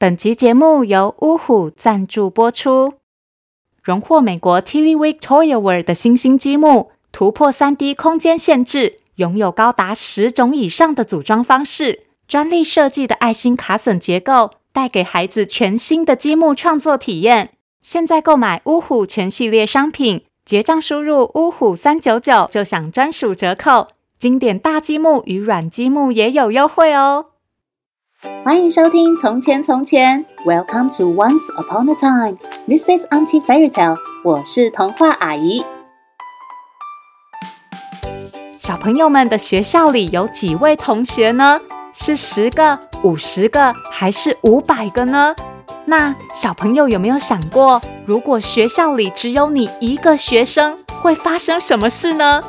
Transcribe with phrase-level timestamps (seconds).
[0.00, 2.94] 本集节目由乌虎赞助播出。
[3.82, 17.50] 荣获美国 TiddlyWink Toy Award 的新兴积木，突破 3D 空间限制，拥有高达十种以上的组装方式，专利设计的爱心卡榫结构，带给孩子全新的积木创作体验。
[17.82, 23.88] 现在购买乌虎全系列商品，结账输入乌虎三九九就享专属折扣。
[24.16, 27.26] 经典大积木与软积木也有优惠哦。
[28.22, 32.36] 欢迎收听《从前从前》，Welcome to Once Upon a Time。
[32.66, 33.96] This is Auntie Fairy Tale。
[34.22, 35.64] 我是童话阿姨。
[38.58, 41.58] 小朋友们的学校里有几位同学呢？
[41.94, 45.34] 是十个、五十个，还是五百个呢？
[45.86, 52.42] 那小朋友有没有想过，如果学校里只有你一个学生，会发生什么事呢？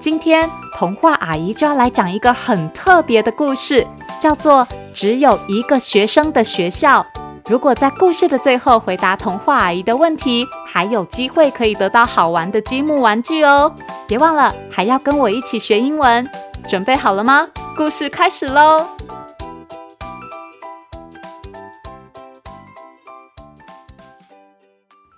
[0.00, 3.86] 今天童话阿姨就要来讲一个很特别的故事，
[4.18, 7.02] 叫做《只有一个学生的学校》。
[7.48, 13.72] 如果在故事的最后回答童话阿姨的问题，还有机会可以得到好玩的积木玩具哦！
[14.06, 16.28] 别忘了，还要跟我一起学英文。
[16.68, 17.48] 准备好了吗？
[17.74, 18.84] 故事开始喽！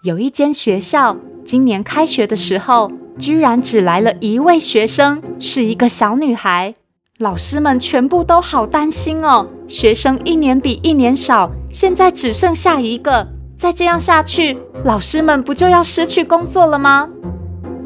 [0.02, 6.74] 有一间学校，今年开学的时候，居然只来了一位学生，是一个小女孩。
[7.20, 17.06] 老师们全部都好担心哦，学生一年比一年少，现在只剩下一个，再这样下去，老师们不就要失去工作了吗？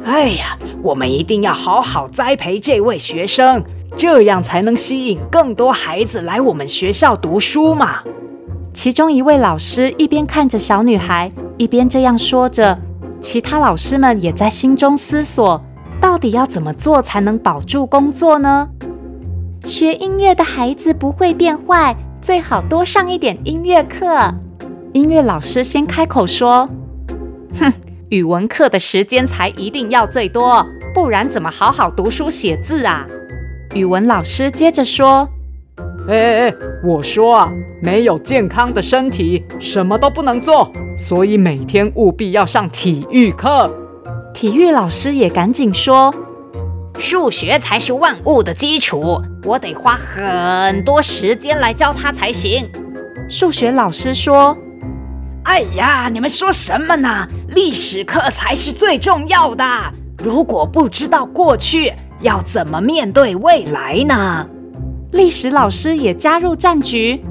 [0.05, 3.61] 哎呀，我们一定要好好栽培这位学生，
[3.97, 8.05] 这样才能吸引更多孩子来我们学校读书嘛。
[8.73, 12.79] 其中一位老师一边看着小女孩，一边这样说着。
[13.21, 15.61] 其他老师们也在心中思索，
[16.01, 18.69] 到底要怎么做才能保住工作呢？
[19.65, 24.07] 学音乐的孩子不会变坏，最好多上一点音乐课。
[24.93, 26.69] 音乐老师先开口说
[27.59, 27.73] ：“哼，
[28.11, 33.07] 语文课的时间才一定要最多，不然怎么好好读书写字啊？”
[33.75, 35.27] 语文老师接着说。
[36.07, 36.55] 哎哎哎！
[36.85, 43.75] 我说啊，没有健康的身体，什么都不能做，所以每天务必要上体育课。
[44.35, 46.15] 体育老师也赶紧说
[46.99, 52.69] ：“数学才是万物的基础，我得花很多时间来教他才行。”
[53.29, 54.57] 数学老师说
[55.45, 57.27] ：“哎呀，你们说什么呢？
[57.49, 59.65] 历史课才是最重要的。
[60.19, 64.47] 如果不知道过去，要怎么面对未来呢？”
[65.13, 67.23] 历史老师也加入战局。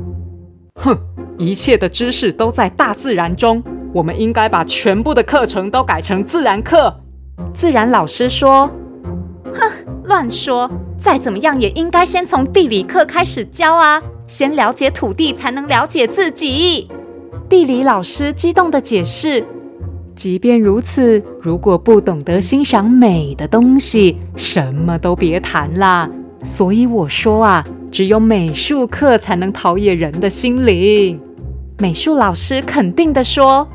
[0.81, 0.97] 哼，
[1.38, 3.63] 一切的知识都在大自然中，
[3.94, 6.96] 我们应该把全部的课程都改成自然课。
[7.53, 8.69] 自然老师说
[9.53, 9.72] ：“哼，
[10.06, 10.69] 乱说！
[10.97, 16.88] 再怎么样也应该先从地理课开始教啊，先了解土地，才能了解自己。”
[17.50, 19.46] 地理老师激动的解释
[20.16, 26.09] ：“即便如此，如果不懂得欣赏美的东西，什么都别谈啦。”
[26.44, 31.20] 所以我说啊，只有美术课才能陶冶人的心灵。
[31.80, 33.68] 美术老师肯定的说：“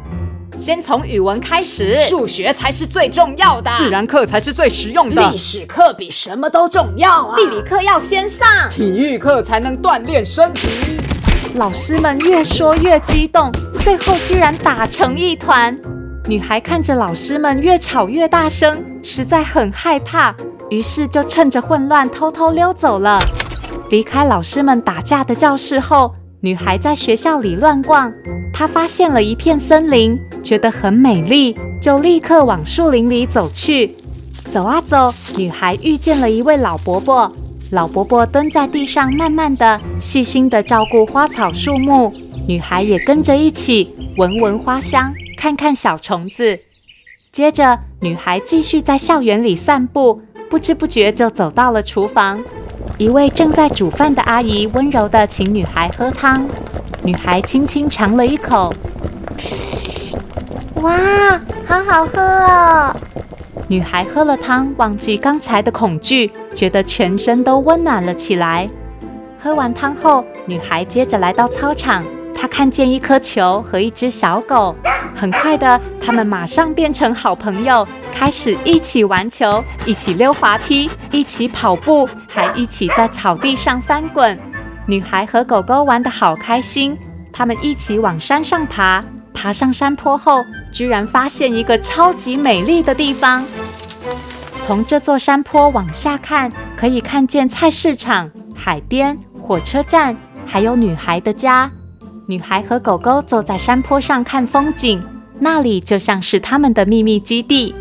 [0.59, 10.69] 先从语文开始，数学才是最重要的，自然课才是最实用的，历史课比什么都重要啊，地理课要先上，体育课才能锻炼身体。”
[11.55, 15.79] 老师们越说越激动，最后居然打成一团。
[16.27, 20.35] 女孩看着老师们越吵越大声，实在很害怕。
[20.71, 23.21] 于是就趁着混乱偷偷溜走了。
[23.91, 28.13] 离开老师们打架的教室后，女孩在学校里乱逛。
[28.53, 33.97] 她发现了一片森林，觉得很美丽，就立刻往树林里走去。
[34.51, 37.31] 走啊走，女孩遇见了一位老伯伯。
[37.73, 42.13] 老伯伯蹲在地上，慢慢的、细心的照顾花草树木。
[42.47, 46.61] 女孩也跟着一起闻闻花香，看看小虫子。
[47.33, 50.23] 接着，女孩继续在校园里散步。
[50.49, 52.43] 不知不觉就走到了厨房，
[52.99, 56.45] 一位正在煮饭的阿姨温柔地请女孩喝汤。
[57.05, 58.75] 女孩轻轻尝了一口，
[60.83, 60.99] 哇，
[61.65, 62.97] 好好喝哦！
[63.69, 68.69] 女孩喝了汤，忘记刚才的恐惧，觉得全身都温暖了起来。
[69.41, 72.05] 喝完汤后，女孩接着来到操场。
[72.35, 74.75] 她看见一颗球和一只小狗，
[75.19, 84.39] 很快的，他们马上变成好朋友，开始一起玩球，一起溜滑梯，一起跑步，还一起在草地上翻滚。
[84.87, 86.97] 女孩和狗狗玩得好开心，
[87.33, 89.05] 他们一起往山上爬，
[89.35, 93.45] 爬上山坡后，居然发现一个超级美丽的地方。
[94.65, 100.17] 从这座山坡往下看，可以看见菜市场、海边、火车站，
[100.47, 101.69] 还有女孩的家。
[102.31, 105.03] 女孩和狗狗坐在山坡上看风景，
[105.39, 107.75] 那里就像是他们的秘密基地。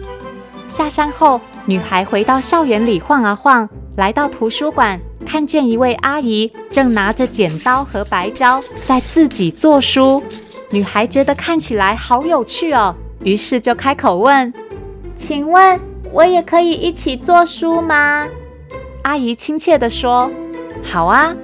[0.70, 3.68] 下山后，女孩回到校园里晃啊晃，
[3.98, 10.24] 来到图书馆，看见一位阿姨正拿着剪刀和白胶在自己做书。
[10.70, 12.96] 女孩觉得看起来好有趣哦，
[13.26, 14.54] 于是就开口问
[15.14, 15.78] ：“请问
[16.14, 18.26] 我也可以一起做书吗？”
[19.04, 20.32] 阿姨亲切地说
[20.82, 21.36] ：“好啊。”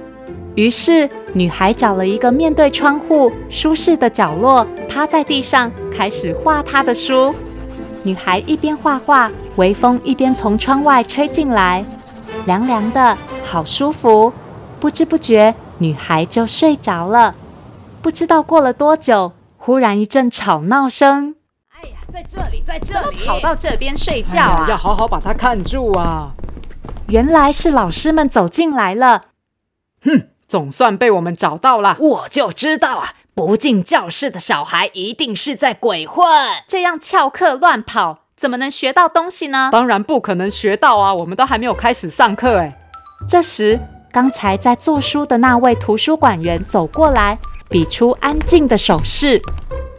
[0.56, 7.34] 于是，女孩找了一个面对窗户、舒适的角落，趴在地上开始画她的书。
[8.04, 11.84] 女孩一边画画，微风一边从窗外吹进来，
[12.46, 14.32] 凉凉的，好舒服。
[14.78, 17.34] 不知不觉，女孩就睡着了。
[18.00, 21.34] 不知道过了多久，忽然一阵吵闹声。
[21.70, 24.64] 哎呀，在这里，在这里，怎么跑到这边睡觉啊？
[24.66, 26.32] 哎，要好好把她看住啊！
[27.08, 29.22] 原来是老师们走进来了。
[30.04, 30.28] 哼！
[30.46, 33.14] 总算被我们找到了，我就知道啊！
[33.34, 36.24] 不进教室的小孩一定是在鬼混，
[36.68, 39.70] 这样翘课乱跑，怎么能学到东西呢？
[39.72, 41.12] 当然不可能学到啊！
[41.12, 42.78] 我们都还没有开始上课哎。
[43.28, 43.80] 这时，
[44.12, 47.38] 刚才在做书的那位图书馆员走过来，
[47.68, 49.42] 比出安静的手势，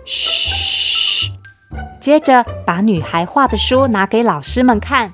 [0.06, 1.32] 嘘。
[2.00, 5.12] 接着，把女孩画的书拿给老师们看。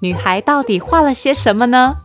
[0.00, 1.96] 女孩到底画了些什么呢？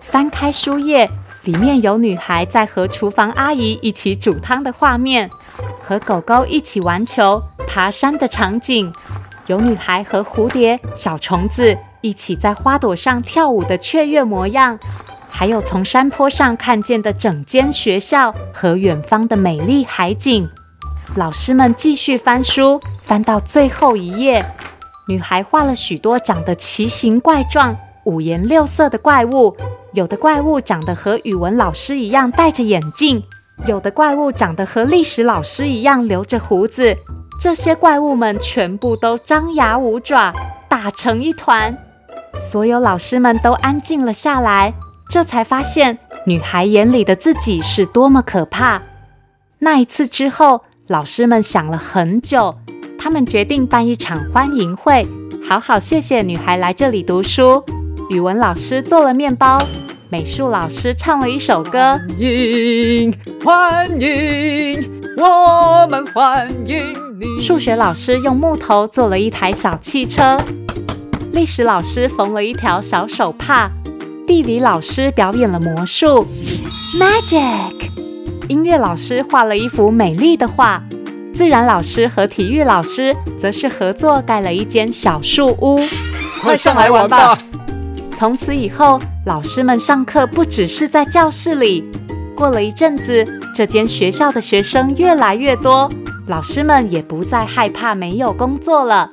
[0.00, 1.08] 翻开书页。
[1.44, 5.28] 里面有女孩在和厨房阿姨一起煮汤的画面，
[5.82, 8.92] 和狗狗一起玩球、爬山的场景，
[9.46, 14.78] 有女孩和蝴蝶、小虫子一起在花朵上跳舞的雀跃模样，
[15.28, 20.48] 还有从山坡上看见的整间学校和远方的美丽海景。
[21.16, 24.44] 老师们继续翻书，翻到最后一页，
[25.08, 29.56] 女孩画了许多长得奇形怪状、五颜六色的怪物。
[29.94, 33.22] 有的怪物长得和语文老师一样戴着眼镜，
[33.66, 36.96] 有的怪物长得和历史老师一样留着胡子。
[37.38, 40.32] 这些怪物们全部都张牙舞爪，
[40.66, 41.76] 打成一团。
[42.40, 44.72] 所有老师们都安静了下来，
[45.10, 48.80] 这才发现女孩眼里的自己是多么可怕。
[49.58, 52.54] 那一次之后，老师们想了很久，
[52.98, 55.06] 他们决定办一场欢迎会，
[55.46, 57.62] 好好谢谢女孩来这里读书。
[58.08, 59.58] 语文老师做了面包，
[60.12, 61.98] 美术老师唱了一首歌。
[61.98, 67.42] 欢迎，欢迎，我们欢迎你。
[67.42, 70.36] 数学老师用木头做了一台小汽车，
[71.32, 73.70] 历史老师缝了一条小手帕，
[74.26, 76.26] 地理老师表演了魔术
[77.00, 77.88] ，Magic。
[78.48, 80.82] 音乐老师画了一幅美丽的画，
[81.32, 85.80] 自然老师和体育老师则是合作盖了一间小树屋。
[86.42, 87.38] 快上来玩吧！
[88.22, 91.90] 从此以后，老师们上课不只是在教室里。
[92.36, 95.90] 过了一阵子，这间学校的学生越来越多，
[96.28, 99.10] 老师们也不再害怕没有工作了。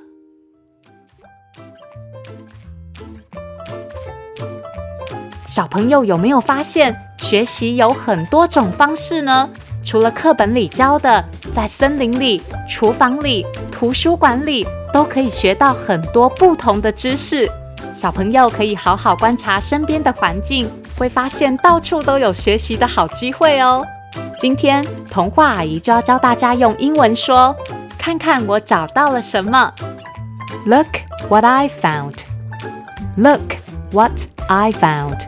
[5.47, 9.49] 小朋友有没有发现，学习有很多种方式呢？
[9.83, 17.49] 除了课本里教的，在森林里、厨房里、图书馆里，都可以学到很多不同的知识。
[17.99, 23.85] 小朋友可以好好观察身边的环境，会发现到处都有学习的好机会哦。
[24.39, 27.53] 今天童话阿姨就要教大家用英文说
[27.99, 29.73] ：“看看我找到了什么。”
[30.65, 30.87] Look
[31.27, 32.19] what I found.
[33.17, 33.57] Look
[33.91, 34.13] what
[34.47, 35.19] I found.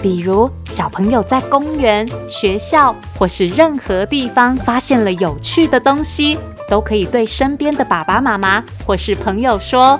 [0.00, 9.98] 比如小朋友在公园、学校或是任何地方发现了有趣的东西，都可以对身边的爸爸妈妈或是朋友说。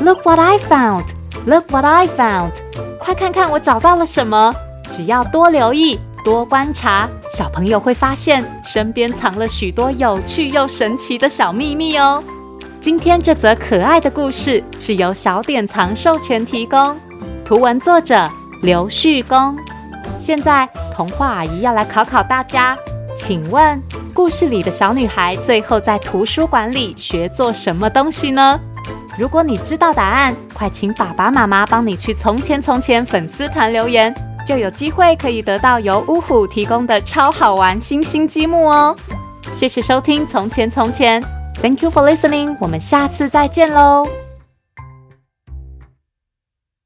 [0.00, 1.06] Look what I found!
[1.44, 2.52] Look what I found!
[3.00, 4.54] 快看看我找到了什么！
[4.92, 12.22] 只要多留意、多观察，小朋友会发现身边藏了许多有趣又神奇的小秘密哦。
[12.80, 16.96] 今天这则可爱的故事是由小典藏授权提供，
[17.44, 18.28] 图文作者
[18.62, 19.56] 刘旭公。
[20.16, 22.78] 现在童话阿姨要来考考大家，
[23.16, 23.82] 请问
[24.14, 28.60] 故事里的小女孩最后在图书馆里学做什么东西呢？
[29.18, 34.14] 如果你知道答案，快请爸爸妈妈帮你去《从前从前》粉丝团留言，
[34.46, 38.96] 就有机会可以得到由呜虎提供的超好玩星星积木哦！
[39.50, 41.20] 谢谢收听《从前从前》
[41.60, 44.06] ，Thank you for listening，我们下次再见喽。